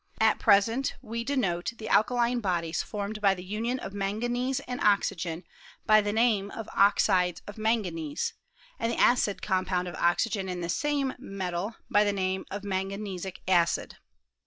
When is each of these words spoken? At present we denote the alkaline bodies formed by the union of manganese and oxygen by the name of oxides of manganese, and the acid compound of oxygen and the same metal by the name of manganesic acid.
At 0.19 0.39
present 0.39 0.95
we 1.03 1.23
denote 1.23 1.73
the 1.77 1.87
alkaline 1.87 2.39
bodies 2.39 2.81
formed 2.81 3.21
by 3.21 3.35
the 3.35 3.43
union 3.43 3.77
of 3.77 3.93
manganese 3.93 4.59
and 4.61 4.81
oxygen 4.81 5.43
by 5.85 6.01
the 6.01 6.11
name 6.11 6.49
of 6.49 6.67
oxides 6.75 7.43
of 7.45 7.59
manganese, 7.59 8.33
and 8.79 8.91
the 8.91 8.97
acid 8.99 9.43
compound 9.43 9.87
of 9.87 9.93
oxygen 9.93 10.49
and 10.49 10.63
the 10.63 10.69
same 10.69 11.13
metal 11.19 11.75
by 11.87 12.03
the 12.03 12.13
name 12.13 12.45
of 12.49 12.63
manganesic 12.63 13.43
acid. 13.47 13.97